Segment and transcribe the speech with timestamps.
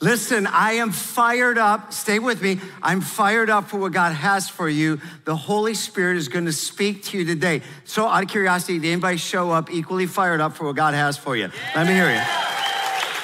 [0.00, 1.92] Listen, I am fired up.
[1.92, 2.60] Stay with me.
[2.82, 5.00] I'm fired up for what God has for you.
[5.24, 7.62] The Holy Spirit is going to speak to you today.
[7.84, 11.16] So, out of curiosity, did anybody show up equally fired up for what God has
[11.16, 11.50] for you?
[11.74, 12.22] Let me hear you.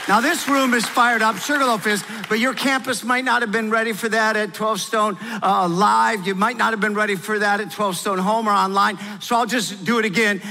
[0.06, 3.70] Now, this room is fired up, Sugarloaf is, but your campus might not have been
[3.70, 6.26] ready for that at 12 Stone uh, Live.
[6.26, 8.98] You might not have been ready for that at 12 Stone Home or online.
[9.20, 10.42] So I'll just do it again.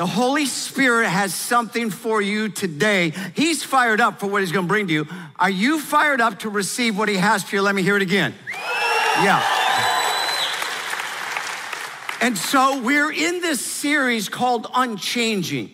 [0.00, 3.12] The Holy Spirit has something for you today.
[3.34, 5.06] He's fired up for what He's gonna bring to you.
[5.38, 7.60] Are you fired up to receive what He has for you?
[7.60, 8.34] Let me hear it again.
[9.18, 9.44] Yeah.
[12.22, 15.70] And so we're in this series called Unchanging.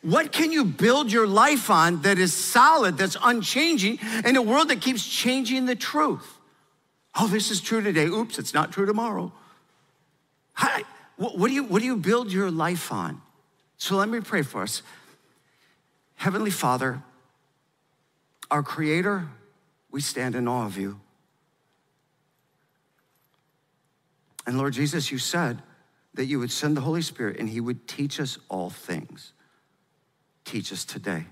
[0.00, 4.70] What can you build your life on that is solid, that's unchanging, in a world
[4.70, 6.38] that keeps changing the truth?
[7.20, 8.06] Oh, this is true today.
[8.06, 9.34] Oops, it's not true tomorrow.
[11.22, 11.28] Hi.
[11.28, 13.20] What do, you, what do you build your life on?
[13.76, 14.82] So let me pray for us.
[16.16, 17.02] Heavenly Father,
[18.50, 19.28] our Creator,
[19.90, 21.00] we stand in awe of you.
[24.46, 25.62] And Lord Jesus, you said
[26.14, 29.32] that you would send the Holy Spirit and He would teach us all things.
[30.44, 31.26] Teach us today.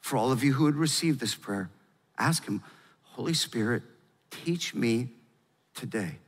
[0.00, 1.70] For all of you who would receive this prayer,
[2.18, 2.62] ask Him,
[3.02, 3.82] Holy Spirit,
[4.30, 5.08] teach me
[5.74, 6.18] today.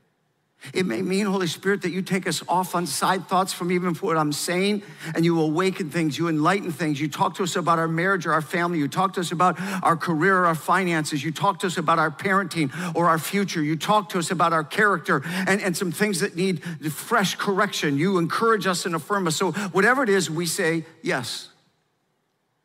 [0.73, 3.95] It may mean, Holy Spirit, that you take us off on side thoughts from even
[3.95, 4.83] what I'm saying,
[5.15, 7.01] and you awaken things, you enlighten things.
[7.01, 8.79] You talk to us about our marriage or our family.
[8.79, 11.23] You talk to us about our career or our finances.
[11.23, 13.63] You talk to us about our parenting or our future.
[13.63, 17.99] You talk to us about our character and, and some things that need fresh correction.
[17.99, 19.37] You encourage us and affirm us.
[19.37, 21.51] So, whatever it is, we say, Yes.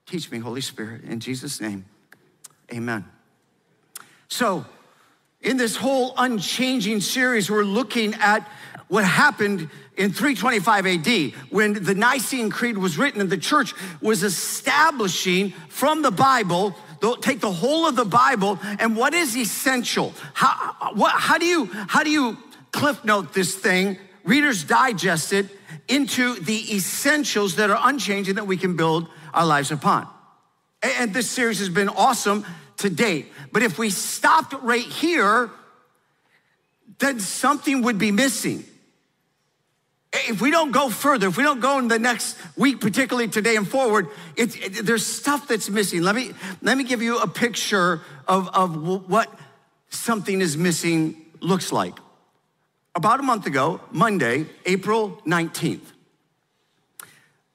[0.06, 1.04] Teach me, Holy Spirit.
[1.04, 1.86] In Jesus' name,
[2.74, 3.06] amen.
[4.28, 4.66] So,
[5.42, 8.48] in this whole unchanging series, we're looking at
[8.88, 14.24] what happened in 325 AD when the Nicene Creed was written and the church was
[14.24, 16.76] establishing from the Bible
[17.22, 20.14] take the whole of the Bible and what is essential.
[20.34, 22.38] How, what, how do you how do you
[22.72, 23.98] cliff note this thing?
[24.24, 25.48] Readers digest it
[25.88, 30.08] into the essentials that are unchanging that we can build our lives upon.
[30.82, 32.46] And this series has been awesome
[32.80, 33.32] to date.
[33.52, 35.50] But if we stopped right here,
[37.00, 38.66] then something would be missing.
[40.12, 43.56] If we don't go further, if we don't go in the next week, particularly today
[43.56, 46.02] and forward, it, it, there's stuff that's missing.
[46.02, 46.32] Let me,
[46.62, 49.32] let me give you a picture of, of what
[49.90, 51.94] something is missing looks like.
[52.96, 55.86] About a month ago, Monday, April 19th,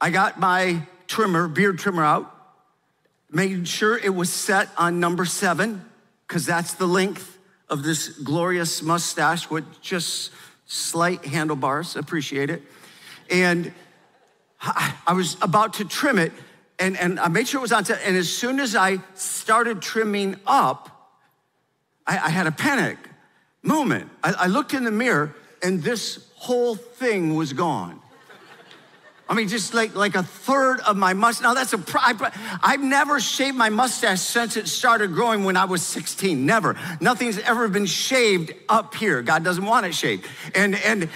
[0.00, 2.34] I got my trimmer, beard trimmer out,
[3.30, 5.84] made sure it was set on number seven,
[6.26, 10.30] because that's the length of this glorious mustache with just
[10.66, 11.96] slight handlebars.
[11.96, 12.62] Appreciate it.
[13.30, 13.72] And
[14.60, 16.32] I was about to trim it,
[16.78, 18.00] and, and I made sure it was on set.
[18.04, 21.12] And as soon as I started trimming up,
[22.06, 22.96] I, I had a panic
[23.62, 24.10] moment.
[24.22, 28.00] I, I looked in the mirror, and this whole thing was gone.
[29.28, 31.44] I mean, just like, like a third of my mustache.
[31.44, 31.80] Now, that's a,
[32.62, 36.44] I've never shaved my mustache since it started growing when I was 16.
[36.44, 36.76] Never.
[37.00, 39.22] Nothing's ever been shaved up here.
[39.22, 40.26] God doesn't want it shaved.
[40.54, 41.08] And, and,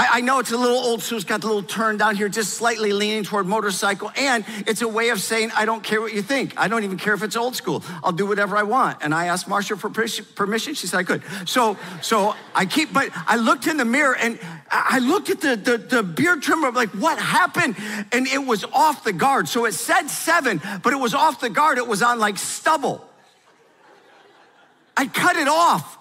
[0.00, 2.30] I, I, know it's a little old school, it's got the little turn down here,
[2.30, 4.10] just slightly leaning toward motorcycle.
[4.16, 6.54] And it's a way of saying, I don't care what you think.
[6.56, 7.84] I don't even care if it's old school.
[8.02, 8.96] I'll do whatever I want.
[9.02, 10.72] And I asked Marsha for permission.
[10.72, 11.22] She said I could.
[11.44, 14.38] So, so I keep, but I looked in the mirror and
[14.70, 17.76] I looked at the, the, the beard trimmer, like, what happened?
[18.10, 19.48] And it was off the guard.
[19.48, 21.76] So it said seven, but it was off the guard.
[21.76, 23.06] It was on like stubble.
[24.96, 25.98] I cut it off.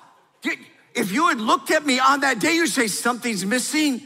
[0.99, 4.01] If you had looked at me on that day, you'd say, Something's missing.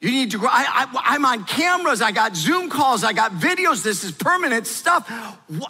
[0.00, 0.48] You need to grow.
[0.50, 3.84] I, I'm on cameras, I got Zoom calls, I got videos.
[3.84, 5.06] This is permanent stuff.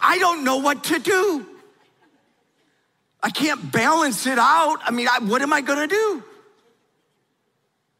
[0.01, 1.45] I don't know what to do.
[3.21, 4.77] I can't balance it out.
[4.83, 6.23] I mean, I, what am I gonna do?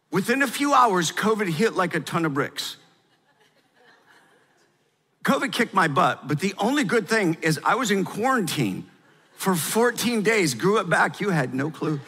[0.09, 2.77] Within a few hours, COVID hit like a ton of bricks.
[5.23, 8.89] COVID kicked my butt, but the only good thing is I was in quarantine
[9.41, 11.19] for 14 days, grew it back.
[11.19, 11.99] You had no clue.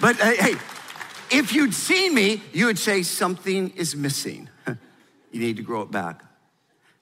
[0.00, 0.54] but hey,
[1.28, 4.48] if you'd seen me, you would say something is missing.
[5.32, 6.22] you need to grow it back.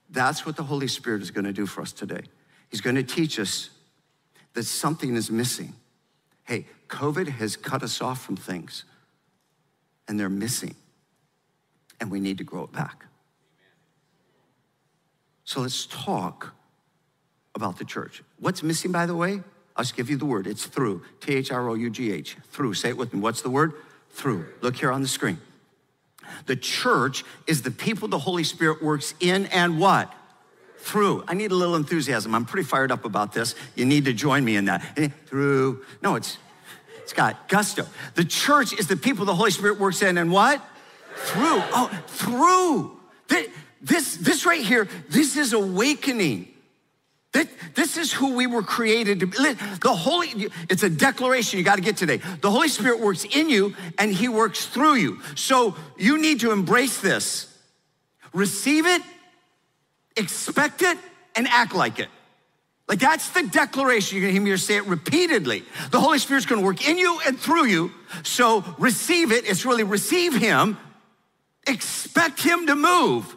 [0.08, 2.22] That's what the Holy Spirit is going to do for us today.
[2.70, 3.68] He's going to teach us
[4.54, 5.74] that something is missing.
[6.44, 8.84] Hey, COVID has cut us off from things,
[10.08, 10.74] and they're missing,
[12.00, 13.04] and we need to grow it back.
[15.44, 16.54] So let's talk
[17.54, 18.22] about the church.
[18.38, 19.42] What's missing, by the way?
[19.76, 20.46] I'll just give you the word.
[20.46, 21.02] It's through.
[21.20, 22.36] T H R O U G H.
[22.50, 22.74] Through.
[22.74, 23.20] Say it with me.
[23.20, 23.74] What's the word?
[24.10, 24.46] Through.
[24.60, 25.38] Look here on the screen.
[26.46, 30.12] The church is the people the Holy Spirit works in and what?
[30.78, 31.24] Through.
[31.26, 32.34] I need a little enthusiasm.
[32.34, 33.54] I'm pretty fired up about this.
[33.74, 34.84] You need to join me in that.
[34.96, 35.84] Eh, through.
[36.02, 36.38] No, it's
[37.02, 37.86] it's got gusto.
[38.14, 40.62] The church is the people the Holy Spirit works in and what?
[41.16, 41.62] Through.
[41.72, 43.00] Oh, through.
[43.84, 46.48] This, this right here, this is awakening.
[47.74, 49.36] This is who we were created to be.
[49.36, 52.18] The Holy, it's a declaration you got to get today.
[52.40, 55.20] The Holy Spirit works in you and He works through you.
[55.34, 57.52] So you need to embrace this,
[58.32, 59.02] receive it,
[60.16, 60.96] expect it,
[61.34, 62.08] and act like it.
[62.86, 64.18] Like that's the declaration.
[64.18, 65.64] You're gonna hear me say it repeatedly.
[65.90, 67.90] The Holy Spirit's gonna work in you and through you.
[68.22, 69.48] So receive it.
[69.48, 70.76] It's really receive Him,
[71.66, 73.34] expect Him to move,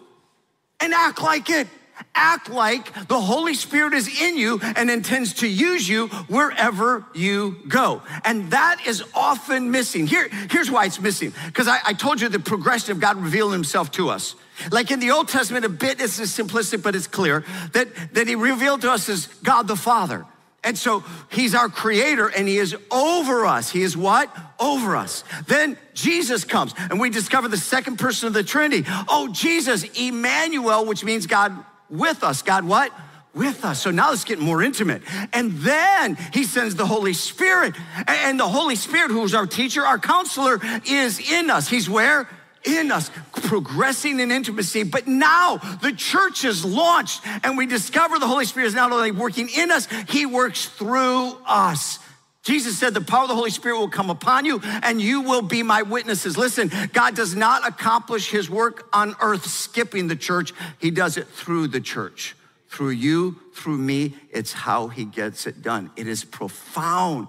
[0.79, 1.67] and act like it
[2.15, 7.57] act like the Holy Spirit is in you and intends to use you wherever you
[7.67, 8.01] go.
[8.23, 10.07] And that is often missing.
[10.07, 11.33] Here, here's why it's missing.
[11.45, 14.35] Because I, I, told you the progression of God revealing himself to us.
[14.71, 18.35] Like in the Old Testament, a bit is simplistic, but it's clear that, that he
[18.35, 20.25] revealed to us as God the Father.
[20.63, 23.69] And so he's our creator and he is over us.
[23.69, 24.35] He is what?
[24.59, 25.23] Over us.
[25.47, 28.83] Then Jesus comes and we discover the second person of the Trinity.
[29.07, 32.41] Oh, Jesus, Emmanuel, which means God with us.
[32.41, 32.91] God, what?
[33.33, 33.81] With us.
[33.81, 35.03] So now let's get more intimate.
[35.33, 37.75] And then he sends the Holy Spirit.
[38.07, 41.67] And the Holy Spirit, who's our teacher, our counselor, is in us.
[41.67, 42.27] He's where?
[42.63, 44.83] in us, progressing in intimacy.
[44.83, 49.11] But now the church is launched and we discover the Holy Spirit is not only
[49.11, 51.99] working in us, He works through us.
[52.47, 55.41] Jesus said, The power of the Holy Spirit will come upon you and you will
[55.41, 56.37] be my witnesses.
[56.37, 61.27] Listen, God does not accomplish his work on earth skipping the church, he does it
[61.27, 62.37] through the church.
[62.69, 65.91] Through you, through me, it's how he gets it done.
[65.97, 67.27] It is profound.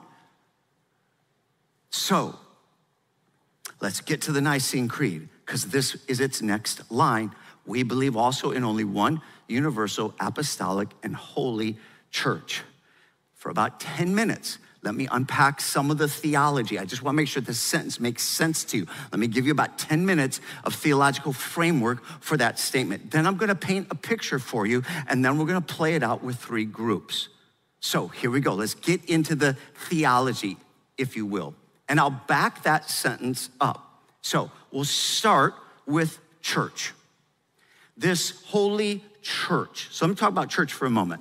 [1.91, 2.39] So,
[3.81, 7.33] let's get to the Nicene Creed because this is its next line.
[7.67, 11.77] We believe also in only one universal, apostolic, and holy
[12.13, 12.63] church.
[13.35, 16.79] For about 10 minutes, let me unpack some of the theology.
[16.79, 18.87] I just want to make sure this sentence makes sense to you.
[19.13, 23.11] Let me give you about 10 minutes of theological framework for that statement.
[23.11, 25.95] Then I'm going to paint a picture for you, and then we're going to play
[25.95, 27.29] it out with three groups.
[27.81, 28.55] So here we go.
[28.55, 29.59] Let's get into the
[29.89, 30.57] theology,
[30.97, 31.55] if you will.
[31.87, 34.03] And I'll back that sentence up.
[34.23, 35.53] So we'll start
[35.85, 36.95] with church.
[37.95, 39.89] This holy church.
[39.91, 41.21] So let me talk about church for a moment.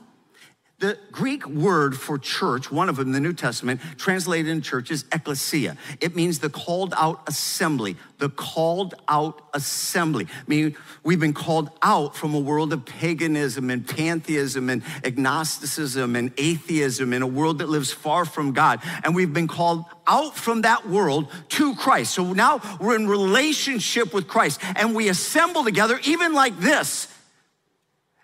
[0.79, 4.91] The Greek word for church, one of them in the New Testament, translated in church
[4.91, 5.75] is ecclesia.
[6.01, 10.27] It means the called out assembly, the called out assembly.
[10.29, 16.15] I mean, we've been called out from a world of paganism and pantheism and agnosticism
[16.15, 18.79] and atheism in a world that lives far from God.
[19.03, 22.13] And we've been called out from that world to Christ.
[22.13, 27.07] So now we're in relationship with Christ and we assemble together, even like this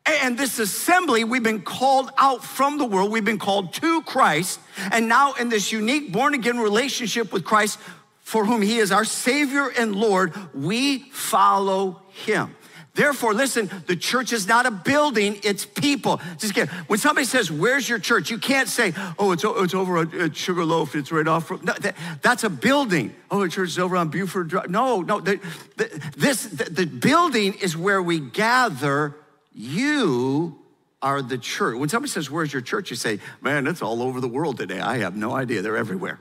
[0.05, 4.59] and this assembly, we've been called out from the world, we've been called to Christ,
[4.91, 7.79] and now in this unique born again relationship with Christ,
[8.21, 12.55] for whom He is our Savior and Lord, we follow Him.
[12.95, 16.21] Therefore, listen, the church is not a building, it's people.
[16.37, 18.29] Just get, when somebody says, Where's your church?
[18.29, 21.49] You can't say, Oh, it's, it's over at Sugarloaf, it's right off.
[21.63, 23.15] No, that, that's a building.
[23.31, 24.69] Oh, the church is over on Buford Drive.
[24.69, 25.39] No, no, the,
[25.77, 29.15] the, this, the, the building is where we gather
[29.53, 30.59] you
[31.01, 31.77] are the church.
[31.77, 32.89] When somebody says, Where's your church?
[32.89, 34.79] You say, Man, it's all over the world today.
[34.79, 35.61] I have no idea.
[35.61, 36.19] They're everywhere.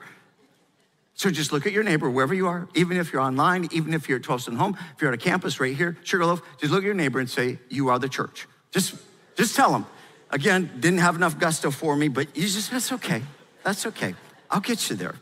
[1.15, 4.09] So just look at your neighbor wherever you are, even if you're online, even if
[4.09, 6.83] you're at 12 Stone Home, if you're at a campus right here, Sugarloaf, just look
[6.83, 8.49] at your neighbor and say, You are the church.
[8.71, 8.95] Just,
[9.37, 9.87] just tell them.
[10.31, 13.23] Again, didn't have enough gusto for me, but you just, that's okay.
[13.63, 14.15] That's okay.
[14.51, 15.15] I'll get you there.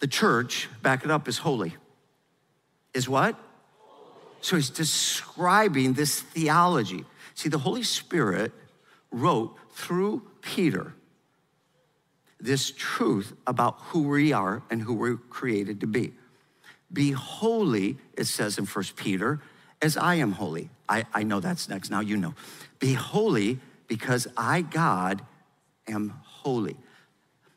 [0.00, 1.76] The church, back it up, is holy.
[2.92, 3.38] Is what?
[4.40, 7.04] So he's describing this theology.
[7.34, 8.52] See, the Holy Spirit
[9.10, 10.94] wrote through Peter
[12.40, 16.12] this truth about who we are and who we're created to be.
[16.92, 19.40] Be holy, it says in First Peter,
[19.82, 20.70] as I am holy.
[20.88, 21.90] I, I know that's next.
[21.90, 22.34] Now you know.
[22.78, 25.22] Be holy because I, God,
[25.86, 26.76] am holy.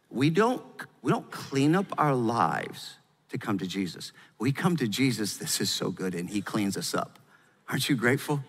[0.09, 0.63] We don't,
[1.01, 2.95] we don't clean up our lives
[3.33, 4.13] to come to Jesus.
[4.39, 7.19] We come to Jesus, this is so good, and He cleans us up.
[7.67, 8.41] Aren't you grateful?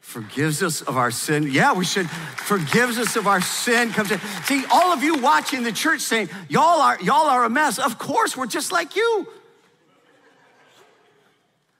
[0.00, 1.48] forgives us of our sin.
[1.52, 3.90] Yeah, we should forgives us of our sin.
[3.90, 4.18] Comes in.
[4.44, 7.78] See, all of you watching the church saying, y'all are y'all are a mess.
[7.78, 9.28] Of course, we're just like you.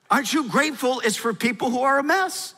[0.09, 2.53] Aren't you grateful it's for people who are a mess?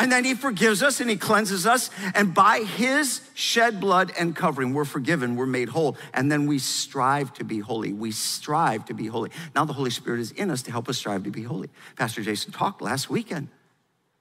[0.00, 1.90] And then he forgives us and he cleanses us.
[2.14, 5.98] And by his shed blood and covering, we're forgiven, we're made whole.
[6.14, 7.92] And then we strive to be holy.
[7.92, 9.30] We strive to be holy.
[9.54, 11.68] Now the Holy Spirit is in us to help us strive to be holy.
[11.96, 13.48] Pastor Jason talked last weekend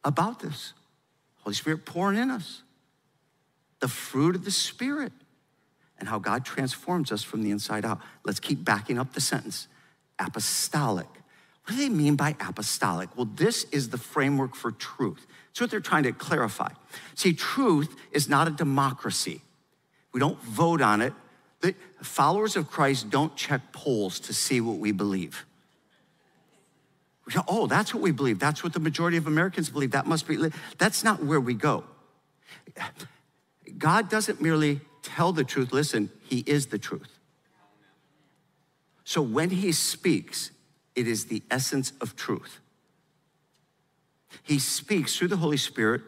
[0.04, 0.74] about this.
[1.44, 2.62] Holy Spirit pouring in us.
[3.80, 5.14] The fruit of the Spirit
[5.98, 8.00] and how God transforms us from the inside out.
[8.26, 9.70] Let's keep backing up the sentence.
[10.20, 11.08] Apostolic.
[11.64, 13.16] What do they mean by apostolic?
[13.16, 15.26] Well, this is the framework for truth.
[15.60, 16.70] That's what they're trying to clarify.
[17.16, 19.42] See, truth is not a democracy.
[20.14, 21.12] We don't vote on it.
[21.60, 25.46] The followers of Christ don't check polls to see what we believe.
[27.28, 28.40] We go, oh, that's what we believe.
[28.40, 29.92] That's what the majority of Americans believe.
[29.92, 30.38] That must be.
[30.78, 31.84] That's not where we go.
[33.78, 35.74] God doesn't merely tell the truth.
[35.74, 37.20] Listen, He is the truth.
[39.04, 40.52] So when He speaks,
[40.96, 42.62] it is the essence of truth.
[44.44, 46.02] He speaks through the Holy Spirit,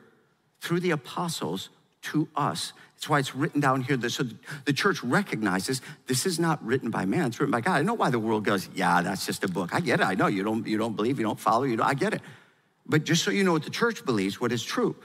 [0.59, 1.69] through the apostles
[2.03, 2.73] to us.
[2.95, 3.97] That's why it's written down here.
[3.97, 4.25] That so
[4.65, 7.79] the church recognizes this is not written by man, it's written by God.
[7.79, 9.73] I know why the world goes, yeah, that's just a book.
[9.73, 10.03] I get it.
[10.03, 12.21] I know you don't, you don't believe, you don't follow, you don't, I get it.
[12.85, 14.95] But just so you know what the church believes, what is true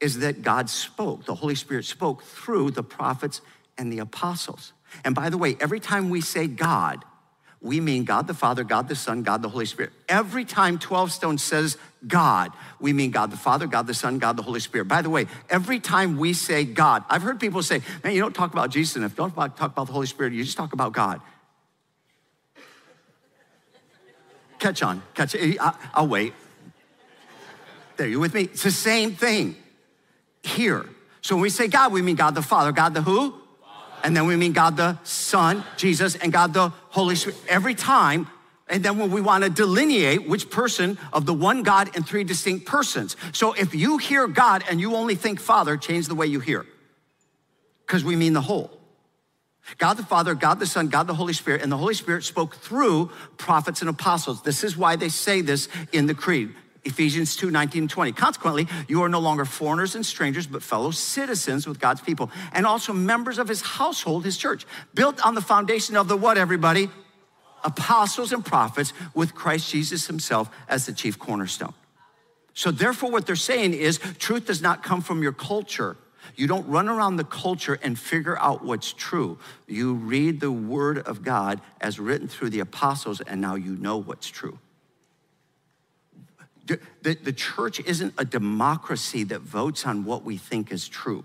[0.00, 3.40] is that God spoke, the Holy Spirit spoke through the prophets
[3.78, 4.72] and the apostles.
[5.04, 7.04] And by the way, every time we say God,
[7.60, 9.92] we mean God the Father, God the Son, God the Holy Spirit.
[10.08, 14.36] Every time 12 Stone says God, we mean God the Father, God the Son, God
[14.36, 14.86] the Holy Spirit.
[14.86, 18.34] By the way, every time we say God, I've heard people say, man, you don't
[18.34, 19.14] talk about Jesus enough.
[19.14, 20.32] Don't talk about the Holy Spirit.
[20.32, 21.20] You just talk about God.
[24.58, 25.58] Catch on, catch eh, it.
[25.92, 26.34] I'll wait.
[27.96, 28.42] There, you with me?
[28.42, 29.56] It's the same thing
[30.42, 30.86] here.
[31.20, 33.42] So when we say God, we mean God the Father, God the who?
[34.02, 38.28] and then we mean God the Son, Jesus, and God the Holy Spirit every time.
[38.72, 42.24] And then when we want to delineate which person of the one God in three
[42.24, 43.18] distinct persons.
[43.32, 46.64] So if you hear God and you only think Father, change the way you hear,
[47.86, 48.70] because we mean the whole.
[49.76, 52.56] God the Father, God the Son, God the Holy Spirit, and the Holy Spirit spoke
[52.56, 54.40] through prophets and apostles.
[54.42, 56.54] This is why they say this in the creed.
[56.84, 58.12] Ephesians 2 19 20.
[58.12, 62.64] Consequently, you are no longer foreigners and strangers, but fellow citizens with God's people, and
[62.64, 64.64] also members of his household, his church,
[64.94, 66.88] built on the foundation of the what, everybody?
[67.64, 71.74] Apostles and prophets, with Christ Jesus himself as the chief cornerstone.
[72.54, 75.96] So, therefore, what they're saying is truth does not come from your culture.
[76.36, 79.38] You don't run around the culture and figure out what's true.
[79.66, 83.96] You read the word of God as written through the apostles, and now you know
[83.96, 84.58] what's true.
[87.02, 91.24] The, the church isn't a democracy that votes on what we think is true.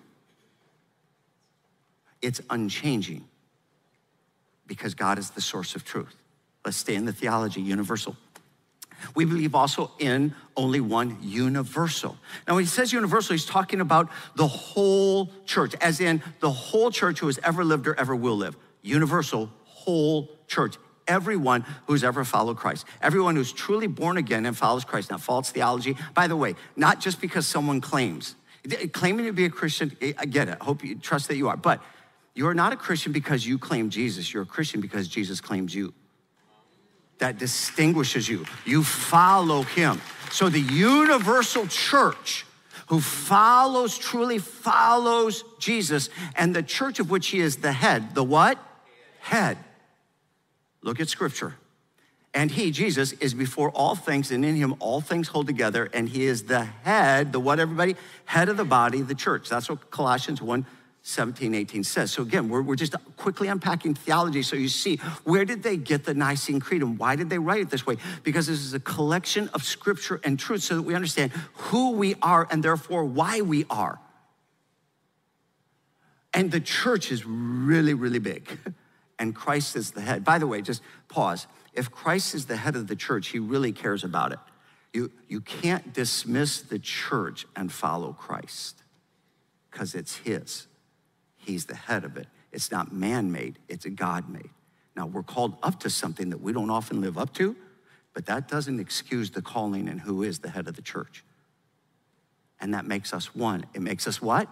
[2.22, 3.25] It's unchanging
[4.65, 6.15] because God is the source of truth.
[6.67, 8.17] Let's stay in the theology, universal.
[9.15, 12.17] We believe also in only one universal.
[12.45, 16.91] Now, when he says universal, he's talking about the whole church, as in the whole
[16.91, 18.57] church who has ever lived or ever will live.
[18.81, 20.75] Universal, whole church
[21.07, 25.09] everyone who's ever followed Christ, everyone who's truly born again and follows Christ.
[25.09, 28.36] Now, false theology, by the way, not just because someone claims.
[28.91, 30.57] Claiming to be a Christian, I get it.
[30.59, 31.55] I hope you trust that you are.
[31.55, 31.81] But
[32.33, 34.33] you're not a Christian because you claim Jesus.
[34.33, 35.93] You're a Christian because Jesus claims you.
[37.19, 38.45] That distinguishes you.
[38.65, 40.01] You follow him.
[40.31, 42.45] So the universal church
[42.88, 48.24] who follows, truly follows Jesus, and the church of which he is the head, the
[48.24, 48.57] what?
[49.19, 49.57] Head.
[50.81, 51.55] Look at scripture.
[52.33, 56.07] And he, Jesus, is before all things, and in him all things hold together, and
[56.07, 57.95] he is the head, the what, everybody?
[58.25, 59.50] Head of the body, the church.
[59.50, 60.65] That's what Colossians 1
[61.07, 62.11] 17, 18 says.
[62.11, 66.03] So again, we're, we're just quickly unpacking theology so you see where did they get
[66.03, 67.95] the Nicene Creed and why did they write it this way?
[68.23, 72.15] Because this is a collection of scripture and truth so that we understand who we
[72.21, 73.99] are and therefore why we are.
[76.33, 78.59] And the church is really, really big.
[79.17, 80.25] and Christ is the head.
[80.25, 81.47] By the way, just pause.
[81.71, 84.39] If Christ is the head of the church, he really cares about it.
[84.91, 88.83] You, you can't dismiss the church and follow Christ
[89.71, 90.66] because it's his.
[91.48, 92.27] He's the head of it.
[92.51, 94.50] It's not man made, it's God made.
[94.96, 97.56] Now, we're called up to something that we don't often live up to,
[98.13, 101.24] but that doesn't excuse the calling and who is the head of the church.
[102.60, 103.66] And that makes us one.
[103.74, 104.50] It makes us what?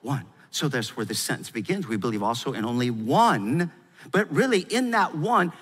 [0.00, 0.24] One.
[0.50, 1.86] So that's where the sentence begins.
[1.86, 3.70] We believe also in only one
[4.10, 5.52] but really, in that one,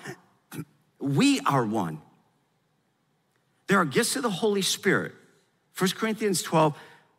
[0.99, 2.01] we are one.
[3.67, 5.13] There are gifts of the Holy Spirit.
[5.77, 6.77] 1 Corinthians 12,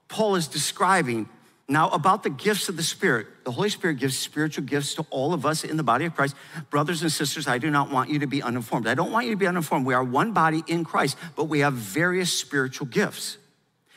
[0.09, 1.29] Paul is describing
[1.69, 3.27] now about the gifts of the Spirit.
[3.45, 6.35] The Holy Spirit gives spiritual gifts to all of us in the body of Christ.
[6.71, 8.87] Brothers and sisters, I do not want you to be uninformed.
[8.87, 9.87] I don't want you to be uninformed.
[9.87, 13.39] We are one body in Christ, but we have various spiritual gifts.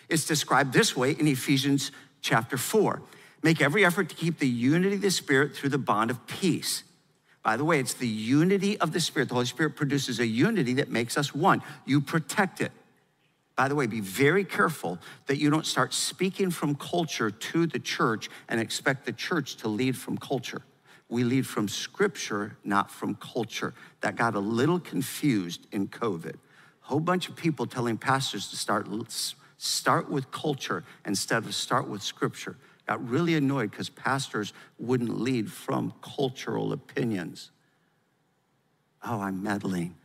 [0.09, 1.91] It's described this way in Ephesians
[2.21, 3.01] chapter 4.
[3.43, 6.83] Make every effort to keep the unity of the Spirit through the bond of peace.
[7.43, 9.29] By the way, it's the unity of the Spirit.
[9.29, 11.61] The Holy Spirit produces a unity that makes us one.
[11.85, 12.71] You protect it.
[13.55, 17.79] By the way, be very careful that you don't start speaking from culture to the
[17.79, 20.61] church and expect the church to lead from culture.
[21.07, 23.73] We lead from scripture, not from culture.
[24.01, 26.33] That got a little confused in COVID.
[26.35, 26.37] A
[26.81, 28.87] whole bunch of people telling pastors to start,
[29.57, 35.51] start with culture instead of start with scripture got really annoyed because pastors wouldn't lead
[35.51, 37.51] from cultural opinions.
[39.03, 39.95] Oh, I'm meddling.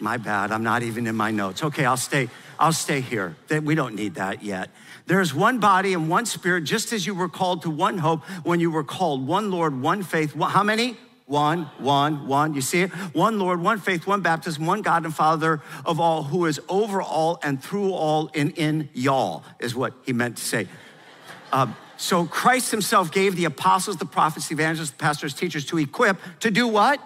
[0.00, 0.50] My bad.
[0.50, 1.62] I'm not even in my notes.
[1.62, 2.28] Okay, I'll stay.
[2.58, 3.36] I'll stay here.
[3.48, 4.70] We don't need that yet.
[5.06, 8.58] There's one body and one spirit, just as you were called to one hope when
[8.58, 10.34] you were called one Lord, one faith.
[10.34, 10.96] How many?
[11.26, 12.54] One, one, one.
[12.54, 12.90] You see it?
[13.14, 17.00] One Lord, one faith, one baptism, one God and Father of all, who is over
[17.00, 20.68] all and through all and in y'all, is what he meant to say.
[21.52, 25.78] Um, so Christ himself gave the apostles, the prophets, the evangelists, the pastors, teachers to
[25.78, 27.00] equip to do what?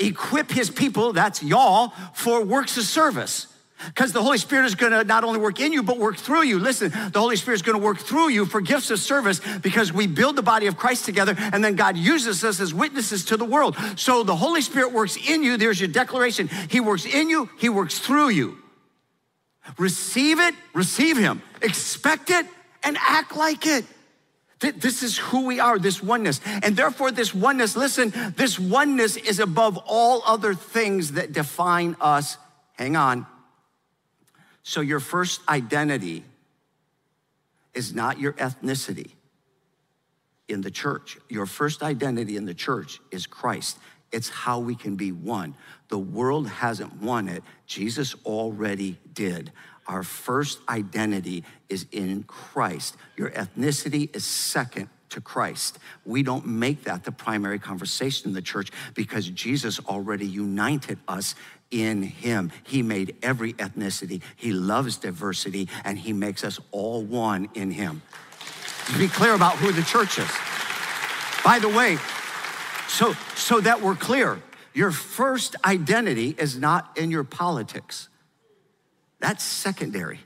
[0.00, 3.46] Equip his people, that's y'all, for works of service.
[3.86, 6.42] Because the Holy Spirit is going to not only work in you, but work through
[6.42, 6.58] you.
[6.58, 9.92] Listen, the Holy Spirit is going to work through you for gifts of service because
[9.92, 13.36] we build the body of Christ together and then God uses us as witnesses to
[13.38, 13.76] the world.
[13.96, 15.56] So the Holy Spirit works in you.
[15.56, 16.48] There's your declaration.
[16.68, 18.58] He works in you, He works through you.
[19.78, 21.42] Receive it, receive Him.
[21.62, 22.46] Expect it,
[22.82, 23.84] and act like it.
[24.60, 26.40] This is who we are, this oneness.
[26.62, 32.36] And therefore, this oneness, listen, this oneness is above all other things that define us.
[32.74, 33.26] Hang on.
[34.62, 36.24] So, your first identity
[37.72, 39.12] is not your ethnicity
[40.48, 41.16] in the church.
[41.30, 43.78] Your first identity in the church is Christ.
[44.12, 45.54] It's how we can be one.
[45.88, 49.52] The world hasn't won it, Jesus already did.
[49.90, 52.96] Our first identity is in Christ.
[53.16, 55.80] Your ethnicity is second to Christ.
[56.06, 61.34] We don't make that the primary conversation in the church because Jesus already united us
[61.72, 62.52] in him.
[62.62, 64.22] He made every ethnicity.
[64.36, 68.00] He loves diversity and he makes us all one in him.
[68.96, 70.30] Be clear about who the church is.
[71.44, 71.98] By the way,
[72.86, 74.40] so so that we're clear,
[74.72, 78.08] your first identity is not in your politics.
[79.20, 80.18] That's secondary.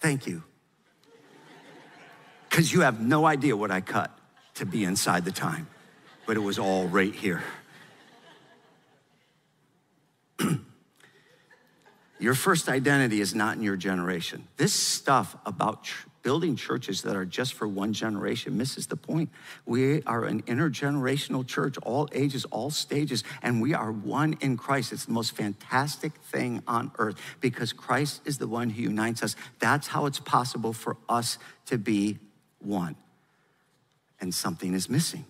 [0.00, 0.42] Thank you.
[2.48, 4.10] Because you have no idea what I cut
[4.54, 5.68] to be inside the time,
[6.26, 7.42] but it was all right here.
[12.18, 14.48] your first identity is not in your generation.
[14.56, 19.30] This stuff about tr- building churches that are just for one generation misses the point.
[19.64, 24.92] We are an intergenerational church, all ages, all stages, and we are one in Christ.
[24.92, 29.36] It's the most fantastic thing on earth because Christ is the one who unites us.
[29.60, 32.18] That's how it's possible for us to be
[32.58, 32.96] one.
[34.20, 35.26] And something is missing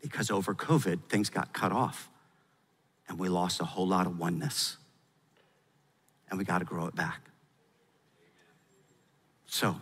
[0.00, 2.08] because over COVID, things got cut off
[3.08, 4.76] and we lost a whole lot of oneness.
[6.30, 7.33] And we got to grow it back.
[9.54, 9.76] So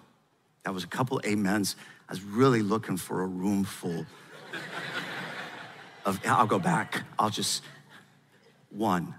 [0.65, 1.77] that was a couple amens.
[2.07, 4.05] I was really looking for a room full
[6.05, 7.05] of, I'll go back.
[7.19, 7.63] I'll just,
[8.69, 9.15] one.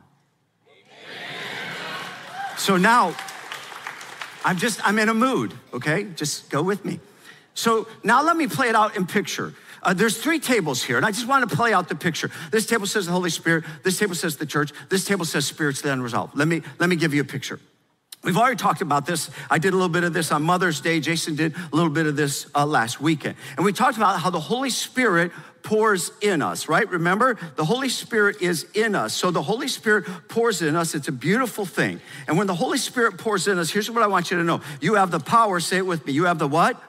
[2.56, 3.16] So now,
[4.46, 6.04] I'm just, I'm in a mood, okay?
[6.16, 7.00] Just go with me.
[7.56, 9.56] So now let me play it out in picture.
[9.82, 12.30] Uh, there's three tables here, and I just want to play out the picture.
[12.52, 13.64] This table says the Holy Spirit.
[13.82, 14.72] This table says the church.
[14.90, 16.38] This table says spirits the unresolved.
[16.38, 17.60] Let me let me give you a picture.
[18.24, 19.30] We've already talked about this.
[19.50, 21.02] I did a little bit of this on Mother's Day.
[21.02, 23.36] Jason did a little bit of this uh, last weekend.
[23.58, 25.32] And we talked about how the Holy Spirit
[25.62, 26.90] pours in us, right?
[26.90, 29.14] Remember, the Holy Spirit is in us.
[29.14, 30.96] So the Holy Spirit pours in us.
[30.96, 32.00] It's a beautiful thing.
[32.28, 34.62] And when the Holy Spirit pours in us, here's what I want you to know.
[34.80, 36.14] You have the power, say it with me.
[36.14, 36.82] You have the what?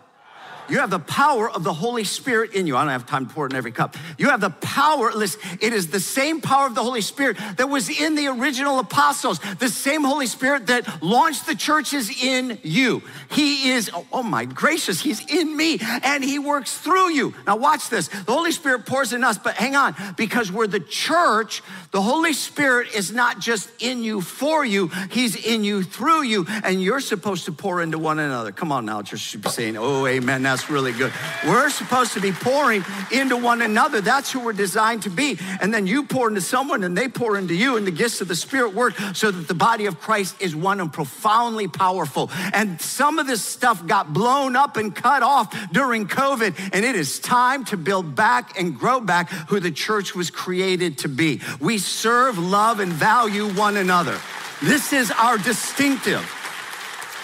[0.68, 2.77] You have the power of the Holy Spirit in you.
[2.77, 3.96] I don't have time to pour it in every cup.
[4.18, 7.68] You have the power, listen, it is the same power of the Holy Spirit that
[7.68, 13.03] was in the original apostles, the same Holy Spirit that launched the churches in you.
[13.31, 17.35] He is, oh, oh my gracious, He's in me and He works through you.
[17.46, 18.09] Now, watch this.
[18.09, 22.33] The Holy Spirit pours in us, but hang on, because we're the church, the Holy
[22.33, 27.00] Spirit is not just in you for you, He's in you through you, and you're
[27.00, 28.53] supposed to pour into one another.
[28.53, 30.42] Come on now, should be saying, oh, amen.
[30.42, 31.12] Now, that's really good.
[31.44, 34.00] We're supposed to be pouring into one another.
[34.00, 35.36] That's who we're designed to be.
[35.60, 38.28] And then you pour into someone and they pour into you, and the gifts of
[38.28, 42.30] the Spirit work so that the body of Christ is one and profoundly powerful.
[42.52, 46.94] And some of this stuff got blown up and cut off during COVID, and it
[46.94, 51.40] is time to build back and grow back who the church was created to be.
[51.60, 54.20] We serve, love, and value one another.
[54.62, 56.24] This is our distinctive.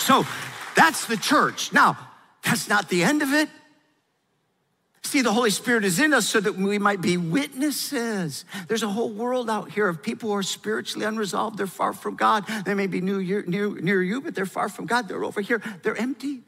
[0.01, 0.27] So
[0.75, 1.73] that's the church.
[1.73, 1.97] Now,
[2.43, 3.49] that's not the end of it.
[5.03, 8.45] See, the Holy Spirit is in us so that we might be witnesses.
[8.69, 11.59] There's a whole world out here of people who are spiritually unresolved.
[11.59, 12.47] They're far from God.
[12.65, 15.09] They may be near, near, near you, but they're far from God.
[15.09, 15.61] They're over here.
[15.83, 16.43] They're empty.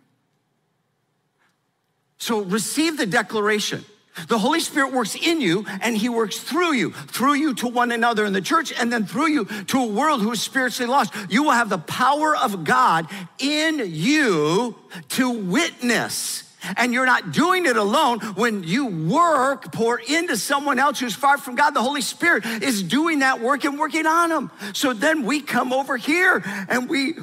[2.18, 3.85] So receive the declaration.
[4.29, 7.92] The Holy Spirit works in you and He works through you, through you to one
[7.92, 11.14] another in the church, and then through you to a world who is spiritually lost.
[11.31, 13.07] You will have the power of God
[13.38, 14.77] in you
[15.11, 16.44] to witness.
[16.77, 18.20] And you're not doing it alone.
[18.20, 22.83] When you work, pour into someone else who's far from God, the Holy Spirit is
[22.83, 24.51] doing that work and working on them.
[24.72, 27.14] So then we come over here and we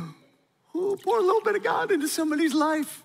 [0.76, 3.04] ooh, pour a little bit of God into somebody's life.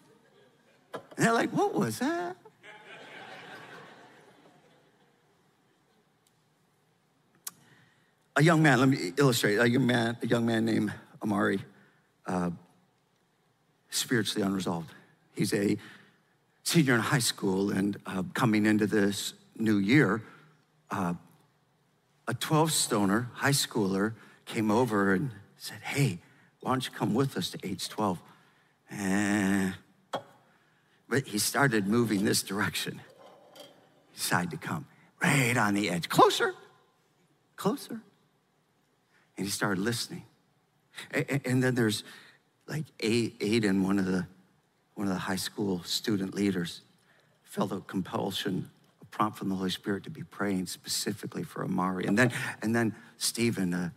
[0.93, 2.37] And they're like, what was that?
[8.37, 10.93] A young man, let me illustrate, a young man, a young man named
[11.23, 11.63] Amari,
[12.27, 12.51] uh,
[13.91, 14.91] spiritually unresolved.
[15.37, 15.77] He's a
[16.65, 20.21] senior in high school and uh, coming into this new year,
[20.91, 21.15] uh,
[22.27, 24.15] a 12 stoner, high schooler,
[24.47, 26.19] came over and said, Hey,
[26.61, 28.19] why don't you come with us to H12?
[28.91, 29.71] Eh.
[31.09, 33.01] But he started moving this direction.
[34.11, 34.87] He decided to come
[35.23, 36.09] right on the edge.
[36.09, 36.53] Closer,
[37.55, 38.01] closer.
[39.37, 40.25] And he started listening.
[41.13, 42.05] And then there's
[42.67, 44.27] like Aiden, one of the
[44.95, 46.83] one of the high school student leaders,
[47.43, 48.71] felt a compulsion,
[49.03, 52.07] a prompt from the Holy Spirit to be praying specifically for Amari.
[52.07, 53.91] And then and then Stephen, uh,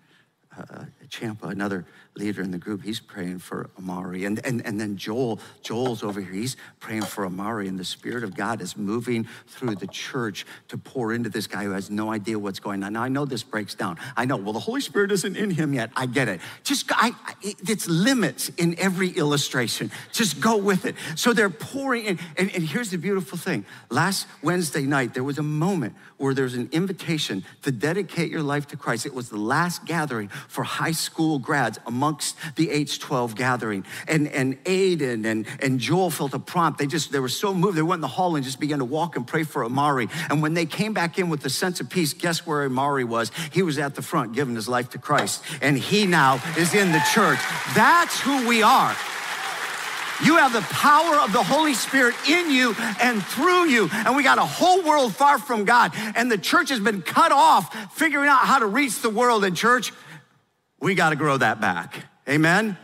[0.58, 1.86] uh, Champa, another
[2.18, 4.26] leader in the group, he's praying for Amari.
[4.26, 7.68] And, and, and then Joel, Joel's over here, he's praying for Amari.
[7.68, 11.64] And the Spirit of God is moving through the church to pour into this guy
[11.64, 12.94] who has no idea what's going on.
[12.94, 13.98] Now, I know this breaks down.
[14.16, 15.92] I know, well, the Holy Spirit isn't in him yet.
[15.96, 16.42] I get it.
[16.64, 19.92] Just, I, it's limits in every illustration.
[20.12, 20.96] Just go with it.
[21.16, 22.20] So they're pouring in.
[22.38, 23.66] And, and here's the beautiful thing.
[23.90, 28.68] Last Wednesday night, there was a moment where there's an invitation to dedicate your life
[28.68, 29.06] to Christ.
[29.06, 33.86] It was the last gathering for high school grads amongst the H12 gathering.
[34.08, 36.80] And, and Aiden and, and Joel felt a prompt.
[36.80, 37.78] They just, they were so moved.
[37.78, 40.08] They went in the hall and just began to walk and pray for Amari.
[40.30, 43.32] And when they came back in with a sense of peace, guess where Amari was?
[43.52, 45.44] He was at the front giving his life to Christ.
[45.62, 47.40] And he now is in the church.
[47.76, 48.96] That's who we are.
[50.24, 53.90] You have the power of the Holy Spirit in you and through you.
[53.92, 55.92] And we got a whole world far from God.
[56.16, 59.44] And the church has been cut off figuring out how to reach the world.
[59.44, 59.92] And church,
[60.80, 62.06] we got to grow that back.
[62.28, 62.78] Amen?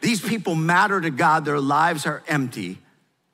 [0.00, 1.44] These people matter to God.
[1.44, 2.78] Their lives are empty.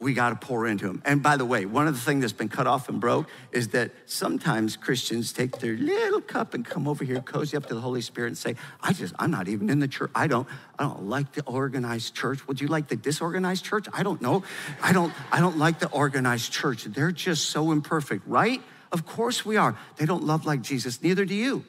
[0.03, 1.01] We got to pour into them.
[1.05, 3.69] And by the way, one of the things that's been cut off and broke is
[3.69, 7.81] that sometimes Christians take their little cup and come over here, cozy up to the
[7.81, 10.11] Holy Spirit, and say, "I just, I'm not even in the church.
[10.13, 12.49] I don't, I don't like the organized church.
[12.49, 13.87] Would you like the disorganized church?
[13.93, 14.43] I don't know.
[14.83, 16.83] I don't, I don't like the organized church.
[16.83, 18.61] They're just so imperfect, right?
[18.91, 19.79] Of course we are.
[19.99, 21.01] They don't love like Jesus.
[21.01, 21.65] Neither do you.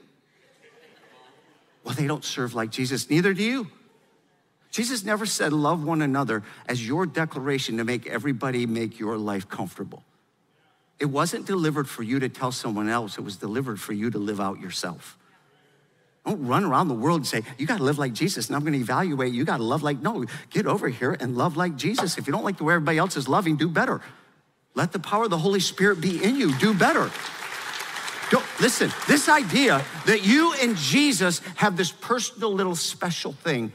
[1.84, 3.68] Well, they don't serve like Jesus, neither do you.
[4.72, 9.48] Jesus never said, Love one another as your declaration to make everybody make your life
[9.48, 10.04] comfortable.
[11.00, 14.18] It wasn't delivered for you to tell someone else, it was delivered for you to
[14.18, 15.18] live out yourself.
[16.26, 18.62] Don't run around the world and say, You got to live like Jesus, and I'm
[18.62, 19.34] going to evaluate.
[19.34, 22.18] You got to love like, no, get over here and love like Jesus.
[22.18, 24.02] If you don't like the way everybody else is loving, do better.
[24.74, 27.12] Let the power of the Holy Spirit be in you, do better.
[28.34, 33.72] Don't, listen, this idea that you and Jesus have this personal little special thing,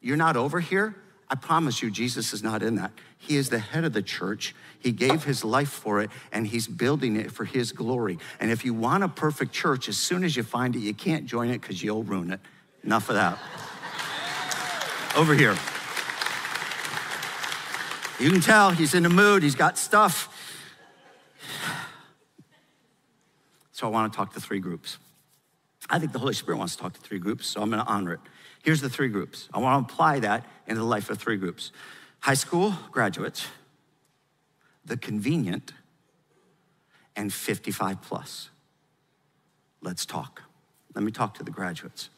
[0.00, 0.94] you're not over here.
[1.28, 2.92] I promise you, Jesus is not in that.
[3.18, 4.54] He is the head of the church.
[4.78, 8.20] He gave his life for it, and he's building it for his glory.
[8.38, 11.26] And if you want a perfect church, as soon as you find it, you can't
[11.26, 12.40] join it because you'll ruin it.
[12.84, 13.36] Enough of that.
[15.16, 15.56] Over here.
[18.20, 20.32] You can tell he's in the mood, he's got stuff.
[23.76, 24.96] So I want to talk to three groups.
[25.90, 27.86] I think the Holy Spirit wants to talk to three groups, so I'm going to
[27.86, 28.20] honor it.
[28.64, 29.50] Here's the three groups.
[29.52, 31.72] I want to apply that into the life of three groups
[32.20, 33.46] high school graduates,
[34.86, 35.74] the convenient,
[37.16, 38.48] and 55 plus.
[39.82, 40.40] Let's talk.
[40.94, 42.08] Let me talk to the graduates.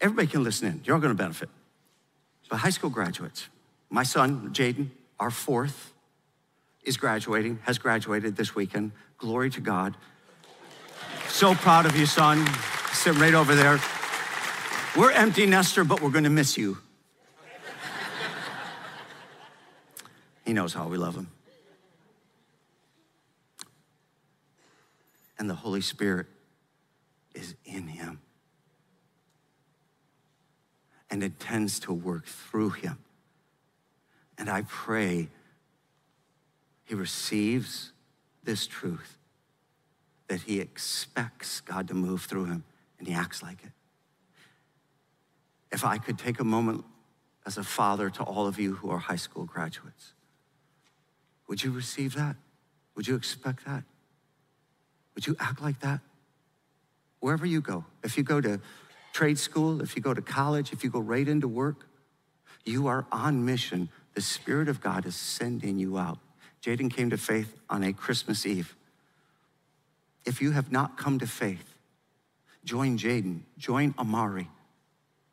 [0.00, 0.80] Everybody can listen in.
[0.84, 1.50] You're all going to benefit.
[2.48, 3.46] But high school graduates,
[3.90, 4.88] my son, Jaden,
[5.20, 5.89] our fourth,
[6.84, 8.92] is graduating, has graduated this weekend.
[9.18, 9.96] Glory to God.
[11.28, 12.46] So proud of you, son.
[12.92, 13.78] Sitting right over there.
[14.96, 16.78] We're empty nester, but we're gonna miss you.
[20.44, 21.28] he knows how we love him.
[25.38, 26.26] And the Holy Spirit
[27.34, 28.20] is in him
[31.10, 32.98] and intends to work through him.
[34.36, 35.28] And I pray
[36.90, 37.92] he receives
[38.42, 39.16] this truth
[40.26, 42.64] that he expects God to move through him
[42.98, 43.70] and he acts like it.
[45.70, 46.84] If I could take a moment
[47.46, 50.14] as a father to all of you who are high school graduates,
[51.46, 52.34] would you receive that?
[52.96, 53.84] Would you expect that?
[55.14, 56.00] Would you act like that?
[57.20, 58.60] Wherever you go, if you go to
[59.12, 61.86] trade school, if you go to college, if you go right into work,
[62.64, 63.88] you are on mission.
[64.14, 66.18] The Spirit of God is sending you out.
[66.62, 68.76] Jaden came to faith on a Christmas Eve.
[70.26, 71.74] If you have not come to faith,
[72.64, 74.48] join Jaden, join Amari.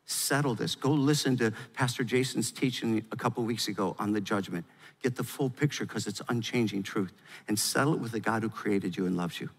[0.06, 0.74] Settle this.
[0.74, 4.66] Go listen to Pastor Jason's teaching a couple weeks ago on the judgment.
[5.04, 7.12] Get the full picture because it's unchanging truth.
[7.50, 9.50] And settle it with the God who created you and loves you.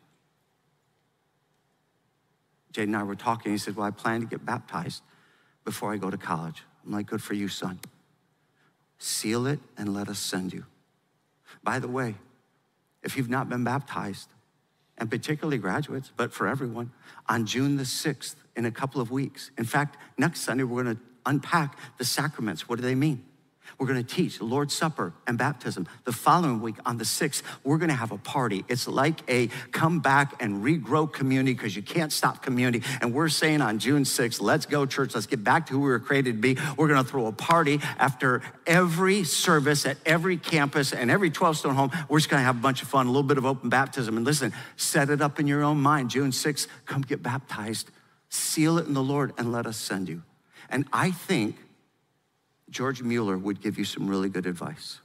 [2.72, 3.52] Jaden and I were talking.
[3.52, 5.02] He said, Well, I plan to get baptized
[5.66, 6.64] before I go to college.
[6.84, 7.78] I'm like, Good for you, son.
[8.96, 10.64] Seal it and let us send you.
[11.62, 12.16] By the way,
[13.02, 14.28] if you've not been baptized,
[14.98, 16.90] and particularly graduates, but for everyone,
[17.28, 19.52] on June the 6th, in a couple of weeks.
[19.56, 22.68] In fact, next Sunday, we're gonna unpack the sacraments.
[22.68, 23.24] What do they mean?
[23.78, 25.86] We're gonna teach the Lord's Supper and baptism.
[26.04, 28.64] The following week, on the 6th, we're gonna have a party.
[28.66, 32.84] It's like a come back and regrow community because you can't stop community.
[33.00, 35.90] And we're saying on June 6th, let's go, church, let's get back to who we
[35.90, 36.58] were created to be.
[36.76, 41.76] We're gonna throw a party after every service at every campus and every 12 stone
[41.76, 41.92] home.
[42.08, 44.16] We're just gonna have a bunch of fun, a little bit of open baptism.
[44.16, 46.10] And listen, set it up in your own mind.
[46.10, 47.92] June 6th, come get baptized,
[48.28, 50.24] seal it in the Lord, and let us send you.
[50.68, 51.56] And I think
[52.70, 55.00] George Mueller would give you some really good advice.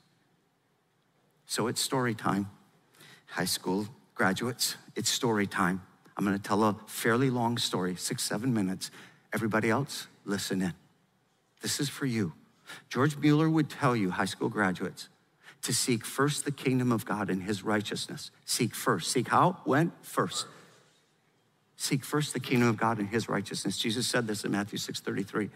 [1.46, 2.50] So it's story time.
[3.28, 5.82] High school graduates, it's story time.
[6.16, 8.92] I'm gonna tell a fairly long story, six, seven minutes.
[9.34, 10.74] Everybody else, listen in.
[11.62, 12.34] This is for you.
[12.90, 15.10] George Mueller would tell you, high school graduates,
[15.64, 18.32] to seek first the kingdom of God and his righteousness.
[18.46, 19.12] Seek first.
[19.12, 19.58] Seek how?
[19.64, 19.92] When?
[20.02, 20.46] First.
[21.78, 23.78] Seek first the kingdom of God and his righteousness.
[23.78, 25.50] Jesus said this in Matthew 6 33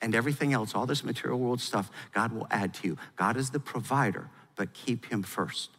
[0.00, 2.98] and everything else, all this material world stuff, God will add to you.
[3.16, 5.70] God is the provider, but keep Him first.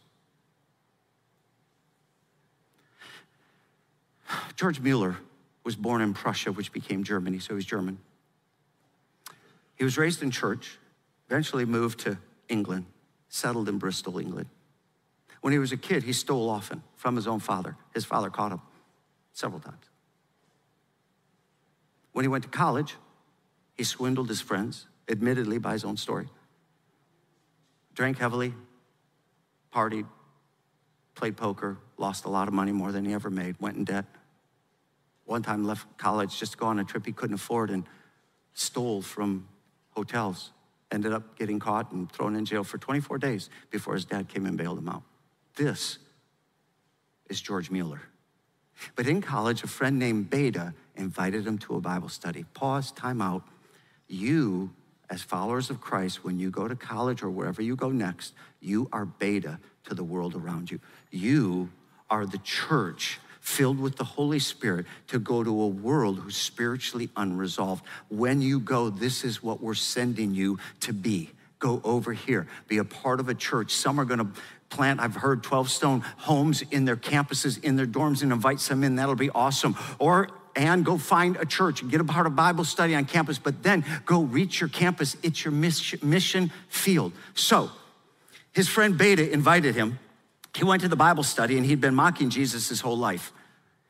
[4.56, 5.16] George Mueller
[5.64, 7.98] was born in Prussia, which became Germany, so he's German.
[9.76, 10.78] He was raised in church,
[11.28, 12.86] eventually moved to England,
[13.28, 14.48] settled in Bristol, England.
[15.40, 17.76] When he was a kid, he stole often from his own father.
[17.94, 18.60] His father caught him
[19.32, 19.84] several times.
[22.12, 22.96] When he went to college,
[23.76, 26.28] he swindled his friends, admittedly by his own story.
[27.94, 28.54] Drank heavily,
[29.72, 30.06] partied,
[31.14, 34.04] played poker, lost a lot of money, more than he ever made, went in debt.
[35.24, 37.84] One time left college just to go on a trip he couldn't afford and
[38.54, 39.48] stole from
[39.90, 40.52] hotels.
[40.92, 44.46] Ended up getting caught and thrown in jail for 24 days before his dad came
[44.46, 45.02] and bailed him out.
[45.56, 45.98] This
[47.28, 48.02] is George Mueller.
[48.94, 52.44] But in college, a friend named Beta invited him to a Bible study.
[52.54, 53.42] Pause, time out.
[54.08, 54.70] You,
[55.10, 58.88] as followers of Christ, when you go to college or wherever you go next, you
[58.92, 60.80] are beta to the world around you.
[61.10, 61.70] You
[62.10, 67.08] are the church filled with the Holy Spirit to go to a world who's spiritually
[67.16, 67.84] unresolved.
[68.08, 71.30] When you go, this is what we're sending you to be.
[71.58, 73.72] Go over here, be a part of a church.
[73.72, 74.28] Some are going to
[74.68, 78.82] plant, I've heard 12 stone homes in their campuses, in their dorms, and invite some
[78.82, 78.96] in.
[78.96, 79.76] That'll be awesome.
[79.98, 83.38] Or and go find a church and get a part of Bible study on campus,
[83.38, 85.16] but then go reach your campus.
[85.22, 87.12] It's your mission field.
[87.34, 87.70] So,
[88.52, 89.98] his friend Beta invited him.
[90.54, 93.32] He went to the Bible study and he'd been mocking Jesus his whole life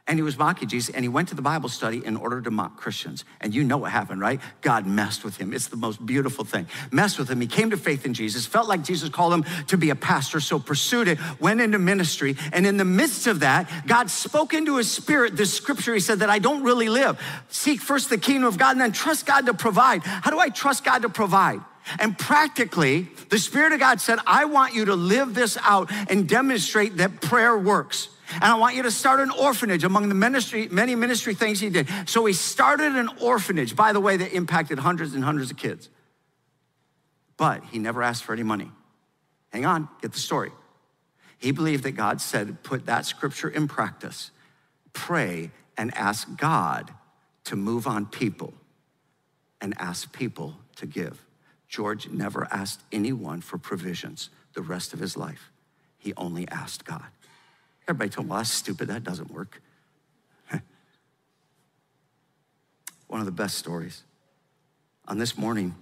[0.08, 2.50] and he was mocking Jesus, and he went to the Bible study in order to
[2.50, 3.24] mock Christians.
[3.40, 4.40] And you know what happened, right?
[4.60, 5.52] God messed with him.
[5.52, 6.68] It's the most beautiful thing.
[6.92, 7.40] Messed with him.
[7.40, 10.38] He came to faith in Jesus, felt like Jesus called him to be a pastor,
[10.38, 12.36] so pursued it, went into ministry.
[12.52, 15.94] And in the midst of that, God spoke into his spirit this scripture.
[15.94, 17.20] He said that I don't really live.
[17.48, 20.02] Seek first the kingdom of God and then trust God to provide.
[20.04, 21.60] How do I trust God to provide?
[21.98, 26.28] And practically, the Spirit of God said, I want you to live this out and
[26.28, 28.08] demonstrate that prayer works.
[28.34, 31.70] And I want you to start an orphanage among the ministry, many ministry things he
[31.70, 31.88] did.
[32.06, 35.88] So he started an orphanage, by the way, that impacted hundreds and hundreds of kids.
[37.36, 38.70] But he never asked for any money.
[39.52, 40.50] Hang on, get the story.
[41.38, 44.30] He believed that God said, put that scripture in practice,
[44.92, 46.90] pray and ask God
[47.44, 48.54] to move on people
[49.60, 51.25] and ask people to give.
[51.68, 55.50] George never asked anyone for provisions the rest of his life.
[55.98, 57.06] He only asked God.
[57.88, 58.88] Everybody told him, well, that's stupid.
[58.88, 59.60] That doesn't work.
[63.08, 64.02] One of the best stories.
[65.08, 65.74] On this morning,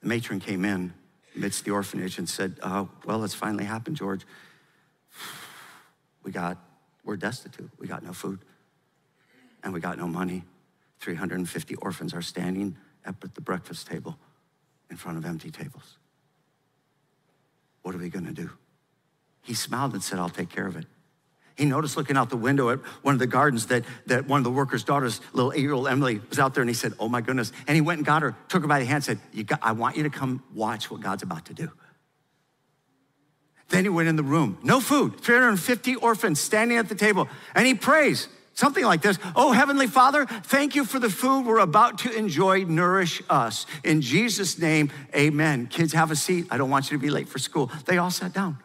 [0.00, 0.92] the matron came in
[1.34, 4.26] amidst the orphanage and said, uh, Well, it's finally happened, George.
[6.22, 6.58] We got,
[7.04, 7.70] we're destitute.
[7.78, 8.40] We got no food
[9.62, 10.44] and we got no money.
[11.00, 14.18] 350 orphans are standing up at the breakfast table
[14.90, 15.98] in front of empty tables.
[17.82, 18.50] What are we going to do?
[19.42, 20.86] He smiled and said, I'll take care of it.
[21.56, 24.44] He noticed looking out the window at one of the gardens that, that one of
[24.44, 27.50] the workers' daughters, little eight-year-old Emily, was out there and he said, oh my goodness.
[27.66, 29.96] And he went and got her, took her by the hand, said, got, I want
[29.96, 31.70] you to come watch what God's about to do.
[33.68, 37.66] Then he went in the room, no food, 350 orphans standing at the table, and
[37.66, 38.28] he prays.
[38.56, 42.64] Something like this Oh, Heavenly Father, thank you for the food we're about to enjoy.
[42.64, 43.66] Nourish us.
[43.84, 45.66] In Jesus' name, amen.
[45.66, 46.46] Kids, have a seat.
[46.50, 47.70] I don't want you to be late for school.
[47.84, 48.58] They all sat down.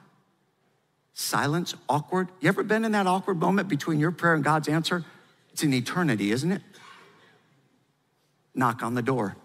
[1.13, 2.29] Silence, awkward.
[2.39, 5.03] You ever been in that awkward moment between your prayer and God's answer?
[5.51, 6.61] It's an eternity, isn't it?
[8.55, 9.35] Knock on the door.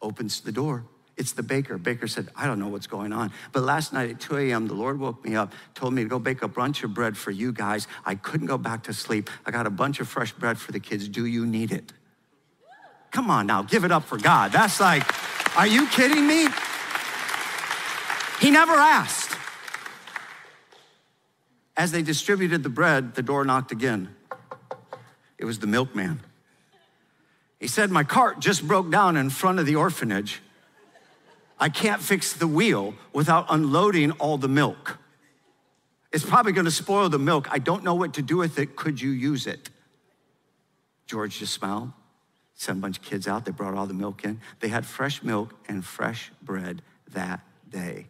[0.00, 0.84] Opens the door.
[1.20, 1.76] It's the baker.
[1.76, 3.30] Baker said, I don't know what's going on.
[3.52, 6.18] But last night at 2 a.m., the Lord woke me up, told me to go
[6.18, 7.86] bake a bunch of bread for you guys.
[8.06, 9.28] I couldn't go back to sleep.
[9.44, 11.10] I got a bunch of fresh bread for the kids.
[11.10, 11.92] Do you need it?
[13.10, 14.50] Come on now, give it up for God.
[14.50, 15.02] That's like,
[15.58, 16.48] are you kidding me?
[18.40, 19.36] He never asked.
[21.76, 24.08] As they distributed the bread, the door knocked again.
[25.36, 26.20] It was the milkman.
[27.58, 30.40] He said, My cart just broke down in front of the orphanage.
[31.60, 34.98] I can't fix the wheel without unloading all the milk.
[36.10, 37.48] It's probably gonna spoil the milk.
[37.50, 38.74] I don't know what to do with it.
[38.76, 39.68] Could you use it?
[41.06, 41.92] George just smiled,
[42.54, 43.44] sent a bunch of kids out.
[43.44, 44.40] They brought all the milk in.
[44.60, 48.06] They had fresh milk and fresh bread that day.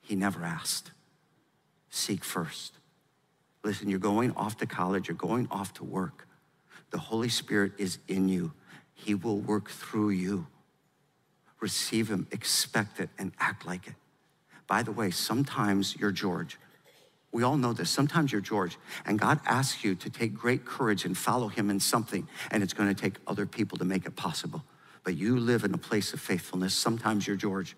[0.00, 0.90] He never asked.
[1.90, 2.72] Seek first.
[3.62, 6.26] Listen, you're going off to college, you're going off to work.
[6.90, 8.52] The Holy Spirit is in you,
[8.94, 10.46] He will work through you
[11.60, 13.94] receive Him, expect it, and act like it.
[14.66, 16.58] By the way, sometimes you're George.
[17.32, 17.90] We all know this.
[17.90, 21.80] Sometimes you're George, and God asks you to take great courage and follow Him in
[21.80, 24.64] something, and it's going to take other people to make it possible.
[25.04, 26.74] But you live in a place of faithfulness.
[26.74, 27.76] Sometimes you're George.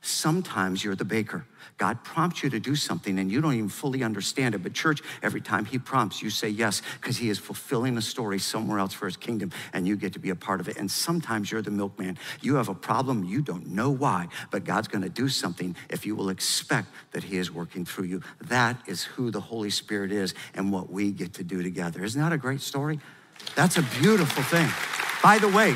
[0.00, 1.46] Sometimes you're the baker.
[1.76, 4.62] God prompts you to do something and you don't even fully understand it.
[4.62, 8.38] But, church, every time He prompts, you say yes because He is fulfilling a story
[8.38, 10.76] somewhere else for His kingdom and you get to be a part of it.
[10.76, 12.18] And sometimes you're the milkman.
[12.40, 16.06] You have a problem, you don't know why, but God's going to do something if
[16.06, 18.22] you will expect that He is working through you.
[18.42, 22.04] That is who the Holy Spirit is and what we get to do together.
[22.04, 23.00] Isn't that a great story?
[23.56, 24.68] That's a beautiful thing.
[25.22, 25.74] By the way,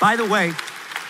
[0.00, 0.52] by the way,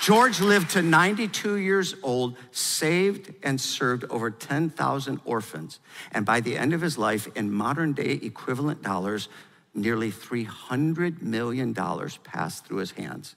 [0.03, 5.79] George lived to 92 years old, saved and served over 10,000 orphans.
[6.11, 9.29] And by the end of his life, in modern day equivalent dollars,
[9.75, 13.37] nearly $300 million passed through his hands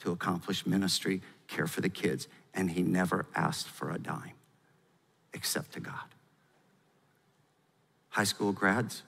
[0.00, 2.28] to accomplish ministry, care for the kids.
[2.54, 4.32] And he never asked for a dime
[5.34, 6.14] except to God.
[8.08, 9.02] High school grads,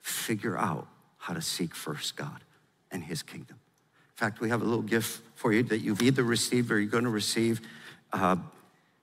[0.00, 2.40] figure out how to seek first God
[2.90, 3.58] and his kingdom.
[3.58, 6.90] In fact, we have a little gift for you that you've either received or you're
[6.90, 7.60] going to receive.
[8.12, 8.36] Uh,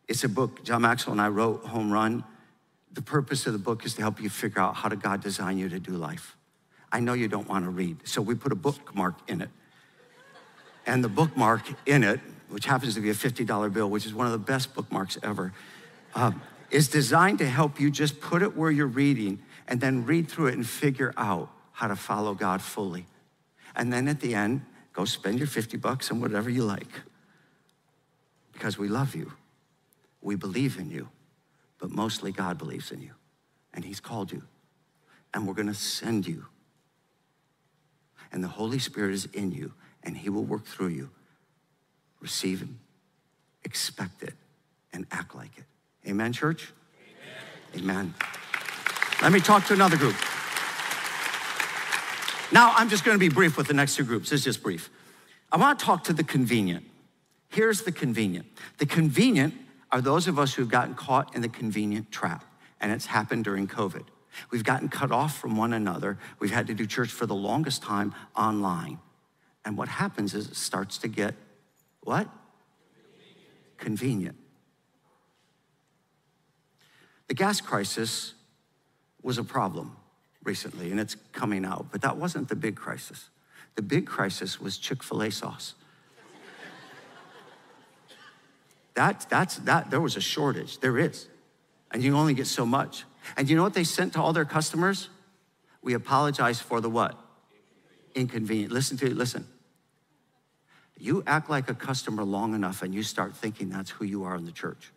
[0.08, 2.26] it's a book John Maxwell and I wrote, Home Run.
[2.91, 5.58] The purpose of the book is to help you figure out how did God design
[5.58, 6.36] you to do life.
[6.91, 9.50] I know you don't want to read, so we put a bookmark in it.
[10.86, 12.19] And the bookmark in it,
[12.50, 15.54] which happens to be a $50 bill, which is one of the best bookmarks ever,
[16.13, 16.32] uh,
[16.69, 20.48] is designed to help you just put it where you're reading and then read through
[20.48, 23.06] it and figure out how to follow God fully.
[23.76, 24.62] And then at the end,
[24.93, 27.01] Go spend your 50 bucks on whatever you like.
[28.53, 29.34] Because we love you.
[30.21, 31.10] We believe in you.
[31.79, 33.12] But mostly God believes in you.
[33.73, 34.43] And He's called you.
[35.34, 36.45] And we're going to send you.
[38.31, 39.73] And the Holy Spirit is in you.
[40.04, 41.10] And He will work through you.
[42.19, 42.79] Receive Him,
[43.65, 44.33] expect it,
[44.94, 45.65] and act like it.
[46.08, 46.71] Amen, church?
[47.75, 47.83] Amen.
[47.83, 48.13] Amen.
[49.21, 50.15] Let me talk to another group.
[52.54, 54.31] Now, I'm just going to be brief with the next two groups.
[54.31, 54.91] It's just brief.
[55.51, 56.85] I want to talk to the convenient.
[57.49, 58.45] Here's the convenient.
[58.77, 59.56] The convenient
[59.91, 62.45] are those of us who've gotten caught in the convenient trap,
[62.79, 64.04] and it's happened during COVID.
[64.51, 66.19] We've gotten cut off from one another.
[66.39, 68.99] We've had to do church for the longest time online.
[69.65, 71.33] And what happens is it starts to get
[72.01, 72.29] what?
[73.79, 74.37] convenient.
[77.27, 78.33] The gas crisis
[79.21, 79.97] was a problem
[80.44, 83.29] recently, and it's coming out, but that wasn't the big crisis.
[83.75, 85.75] The big crisis was Chick fil A sauce.
[88.96, 90.79] That, that's, that, there was a shortage.
[90.79, 91.27] There is.
[91.91, 93.06] And you only get so much.
[93.37, 95.10] And you know what they sent to all their customers?
[95.81, 97.17] We apologize for the what?
[98.15, 98.71] Inconvenient.
[98.71, 99.48] Listen to it, listen.
[101.00, 104.35] You act like a customer long enough and you start thinking that's who you are
[104.35, 104.91] in the church.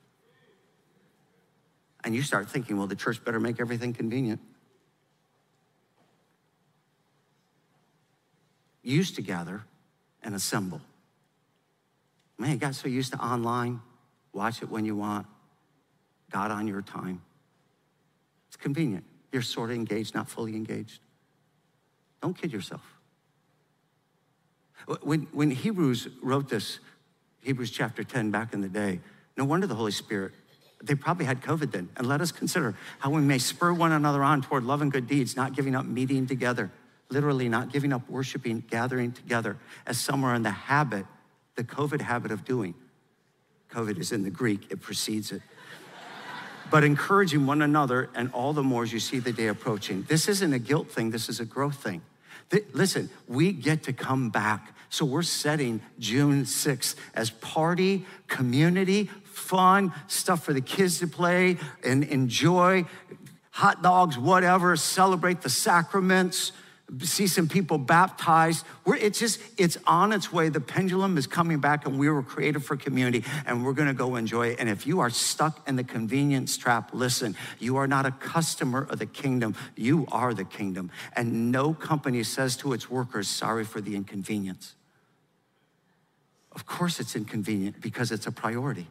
[2.05, 4.41] And you start thinking, well, the church better make everything convenient.
[8.87, 9.65] Used to gather
[10.23, 10.81] and assemble.
[12.39, 13.81] Man, got so used to online,
[14.33, 15.27] watch it when you want,
[16.31, 17.23] God on your time.
[18.49, 19.05] It's convenient.
[19.33, 21.01] You're sort of engaged, not fully engaged.
[22.23, 22.83] Don't kid yourself.
[25.03, 26.79] When, when Hebrews wrote this,
[27.43, 29.01] Hebrews chapter 10 back in the day,
[29.37, 30.33] no wonder the Holy Spirit,
[30.83, 31.89] they probably had COVID then.
[31.97, 35.07] And let us consider how we may spur one another on toward love and good
[35.07, 36.71] deeds, not giving up meeting together,
[37.09, 41.07] literally not giving up worshiping, gathering together, as some are in the habit,
[41.55, 42.75] the COVID habit of doing.
[43.71, 45.43] COVID is in the Greek, it precedes it.
[46.71, 50.05] but encouraging one another, and all the more as you see the day approaching.
[50.09, 52.03] This isn't a guilt thing, this is a growth thing.
[52.73, 54.73] Listen, we get to come back.
[54.89, 61.57] So we're setting June 6th as party, community, fun, stuff for the kids to play
[61.83, 62.85] and enjoy,
[63.51, 66.53] hot dogs, whatever, celebrate the sacraments
[67.03, 68.65] see some people baptized.
[68.85, 70.49] We're, it's just, it's on its way.
[70.49, 74.15] The pendulum is coming back, and we were created for community, and we're gonna go
[74.17, 74.61] enjoy it.
[74.61, 78.87] And if you are stuck in the convenience trap, listen, you are not a customer
[78.89, 80.91] of the kingdom, you are the kingdom.
[81.15, 84.75] And no company says to its workers, sorry for the inconvenience.
[86.53, 88.87] Of course, it's inconvenient because it's a priority.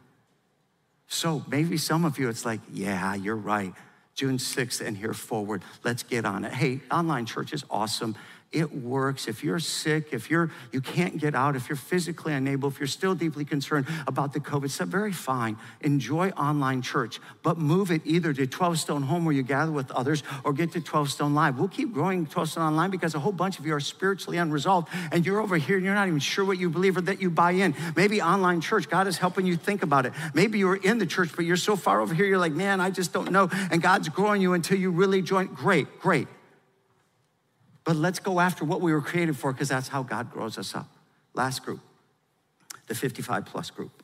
[1.08, 3.72] So maybe some of you, it's like, yeah, you're right.
[4.16, 5.62] June 6th and here forward.
[5.84, 6.52] Let's get on it.
[6.54, 8.16] Hey, online church is awesome.
[8.52, 9.26] It works.
[9.26, 12.86] If you're sick, if you're you can't get out, if you're physically unable, if you're
[12.86, 15.58] still deeply concerned about the COVID stuff, very fine.
[15.80, 19.90] Enjoy online church, but move it either to 12 Stone Home where you gather with
[19.90, 21.58] others or get to 12 Stone Live.
[21.58, 24.88] We'll keep growing 12 Stone Online because a whole bunch of you are spiritually unresolved
[25.10, 27.30] and you're over here and you're not even sure what you believe or that you
[27.30, 27.74] buy in.
[27.96, 30.12] Maybe online church, God is helping you think about it.
[30.34, 32.90] Maybe you're in the church, but you're so far over here, you're like, man, I
[32.90, 33.48] just don't know.
[33.72, 35.48] And God's growing you until you really join.
[35.48, 36.28] Great, great.
[37.86, 40.74] But let's go after what we were created for because that's how God grows us
[40.74, 40.88] up.
[41.34, 41.80] Last group,
[42.88, 44.02] the 55 plus group.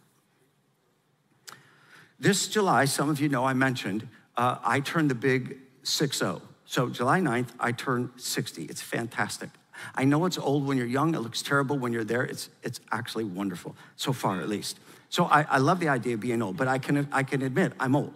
[2.21, 4.07] This July, some of you know I mentioned,
[4.37, 6.41] uh, I turned the big 6 0.
[6.65, 8.65] So July 9th, I turned 60.
[8.67, 9.51] It's fantastic.
[9.97, 12.23] I know it's old when you're young, it looks terrible when you're there.
[12.23, 14.79] It's, it's actually wonderful, so far at least.
[15.09, 17.73] So I, I love the idea of being old, but I can, I can admit
[17.81, 18.15] I'm old,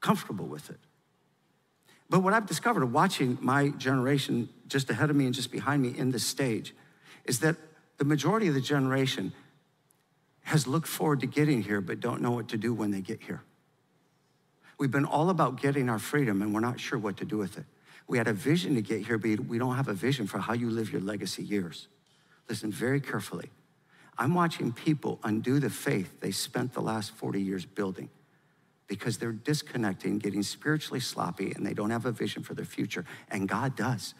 [0.00, 0.80] comfortable with it.
[2.10, 5.94] But what I've discovered watching my generation just ahead of me and just behind me
[5.96, 6.74] in this stage
[7.24, 7.56] is that
[7.98, 9.32] the majority of the generation
[10.44, 13.20] has looked forward to getting here but don't know what to do when they get
[13.22, 13.42] here.
[14.78, 17.58] We've been all about getting our freedom and we're not sure what to do with
[17.58, 17.64] it.
[18.06, 20.54] We had a vision to get here, but we don't have a vision for how
[20.54, 21.88] you live your legacy years.
[22.48, 23.50] Listen very carefully.
[24.16, 28.08] I'm watching people undo the faith they spent the last 40 years building
[28.88, 33.04] because they're disconnecting, getting spiritually sloppy, and they don't have a vision for their future.
[33.30, 34.14] And God does.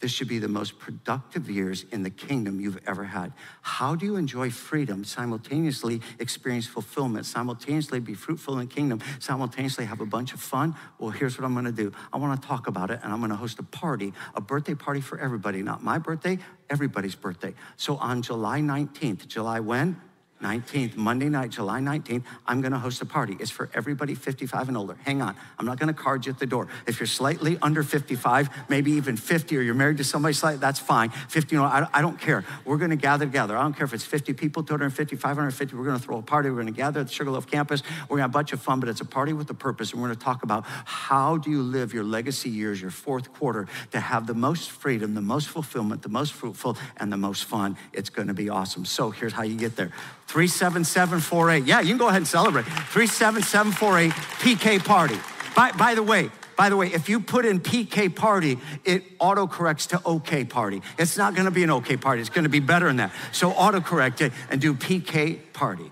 [0.00, 3.32] This should be the most productive years in the kingdom you've ever had.
[3.60, 9.84] How do you enjoy freedom, simultaneously experience fulfillment, simultaneously be fruitful in the kingdom, simultaneously
[9.84, 10.74] have a bunch of fun?
[10.98, 13.58] Well, here's what I'm gonna do I wanna talk about it, and I'm gonna host
[13.58, 15.62] a party, a birthday party for everybody.
[15.62, 16.38] Not my birthday,
[16.70, 17.54] everybody's birthday.
[17.76, 20.00] So on July 19th, July when?
[20.42, 23.36] 19th, Monday night, July 19th, I'm gonna host a party.
[23.38, 24.96] It's for everybody 55 and older.
[25.04, 26.68] Hang on, I'm not gonna card you at the door.
[26.86, 30.78] If you're slightly under 55, maybe even 50, or you're married to somebody slightly, that's
[30.78, 31.10] fine.
[31.10, 32.44] 50, you know, I, I don't care.
[32.64, 33.56] We're gonna gather together.
[33.56, 36.50] I don't care if it's 50 people, 250, 550, we're gonna throw a party.
[36.50, 37.82] We're gonna gather at the Sugarloaf campus.
[38.08, 39.92] We're gonna have a bunch of fun, but it's a party with a purpose.
[39.92, 43.68] And we're gonna talk about how do you live your legacy years, your fourth quarter,
[43.92, 47.76] to have the most freedom, the most fulfillment, the most fruitful, and the most fun.
[47.92, 48.84] It's gonna be awesome.
[48.84, 49.92] So here's how you get there
[50.30, 51.64] 37748.
[51.64, 52.62] Yeah, you can go ahead and celebrate.
[52.64, 55.18] 37748 PK party.
[55.56, 59.88] By, by the way, by the way, if you put in PK party, it autocorrects
[59.88, 60.82] to OK party.
[60.98, 63.12] It's not gonna be an OK party, it's gonna be better than that.
[63.32, 65.90] So autocorrect it and do PK party.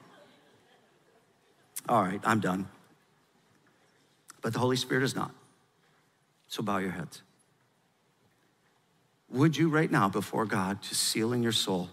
[1.89, 2.68] All right, I'm done.
[4.41, 5.32] But the Holy Spirit is not.
[6.47, 7.22] So bow your heads.
[9.30, 11.91] Would you right now, before God, just seal in your soul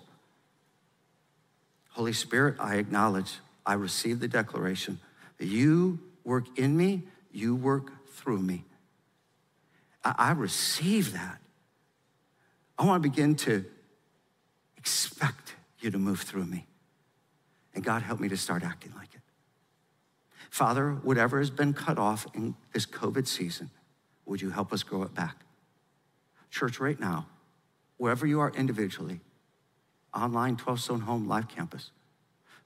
[1.95, 4.99] Holy Spirit, I acknowledge I receive the declaration
[5.39, 8.65] you work in me, you work through me.
[10.03, 11.39] I, I receive that.
[12.77, 13.63] I want to begin to
[14.75, 16.67] expect you to move through me.
[17.73, 19.21] And God, help me to start acting like it.
[20.49, 23.69] Father, whatever has been cut off in this COVID season,
[24.25, 25.37] would you help us grow it back?
[26.51, 27.27] Church, right now,
[27.95, 29.21] wherever you are individually,
[30.15, 31.91] online, 12 Stone Home, Life Campus,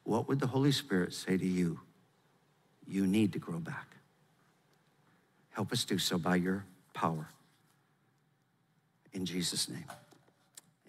[0.03, 1.79] what would the Holy Spirit say to you?
[2.87, 3.87] You need to grow back.
[5.51, 7.27] Help us do so by your power.
[9.13, 9.85] In Jesus' name,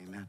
[0.01, 0.29] amen.